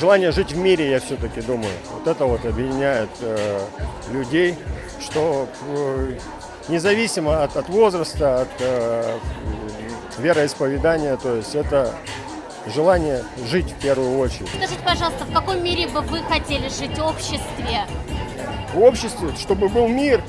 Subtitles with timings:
[0.00, 1.72] желание жить в мире, я все-таки думаю.
[1.92, 3.60] Вот это вот объединяет э,
[4.10, 4.56] людей,
[4.98, 6.12] что э,
[6.68, 9.18] независимо от, от возраста, от э,
[10.18, 11.94] вероисповедания, то есть это
[12.74, 14.48] желание жить в первую очередь.
[14.48, 17.86] Скажите, пожалуйста, в каком мире бы вы хотели жить в обществе?
[18.72, 20.22] В обществе, чтобы был мир,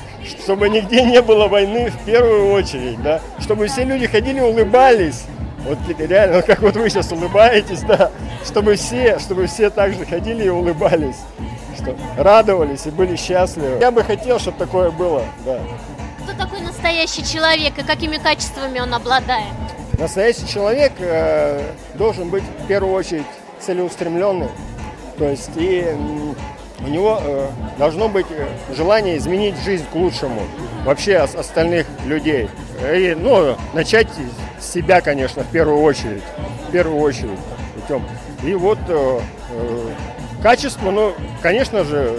[0.44, 5.26] чтобы нигде не было войны в первую очередь, да, чтобы все люди ходили улыбались,
[5.66, 8.12] вот реально, как вот вы сейчас улыбаетесь, да,
[8.46, 11.18] чтобы все, чтобы все также ходили и улыбались,
[11.78, 13.78] что радовались и были счастливы.
[13.80, 15.60] Я бы хотел, чтобы такое было, да.
[16.24, 19.48] Кто такой настоящий человек и какими качествами он обладает?
[19.98, 21.62] Настоящий человек э,
[21.96, 23.26] должен быть в первую очередь
[23.60, 24.50] целеустремленным,
[25.18, 25.86] то есть и
[26.84, 27.48] у него э,
[27.78, 30.42] должно быть э, желание изменить жизнь к лучшему
[30.84, 32.50] вообще ос- остальных людей.
[32.82, 34.08] И, ну, начать
[34.60, 36.24] с себя, конечно, в первую очередь.
[36.68, 37.40] В первую очередь.
[37.82, 38.06] Артем.
[38.44, 39.20] И вот э,
[39.52, 39.90] э,
[40.42, 42.18] качество, ну, конечно же,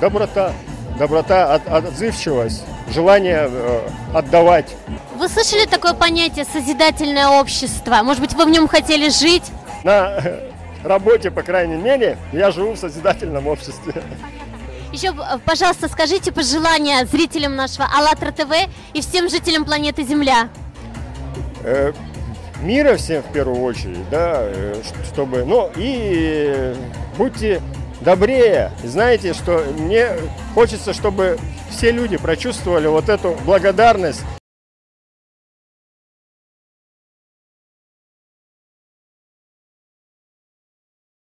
[0.00, 0.52] доброта.
[0.98, 2.62] Доброта, от- отзывчивость,
[2.92, 4.76] желание э, отдавать.
[5.16, 8.02] Вы слышали такое понятие «созидательное общество»?
[8.02, 9.44] Может быть, вы в нем хотели жить?
[9.82, 10.20] На
[10.84, 14.02] работе, по крайней мере, я живу в созидательном обществе.
[14.92, 18.52] Еще, э, пожалуйста, скажите пожелания зрителям нашего АЛЛАТРА ТВ
[18.92, 20.48] и всем жителям планеты Земля.
[21.62, 21.92] Э,
[22.62, 26.74] мира всем в первую очередь, да, э, чтобы, ну и
[27.16, 27.62] будьте
[28.00, 28.72] добрее.
[28.82, 30.08] Знаете, что мне
[30.54, 31.38] хочется, чтобы
[31.70, 34.22] все люди прочувствовали вот эту благодарность